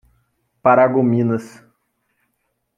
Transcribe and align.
Paragominas 0.63 1.61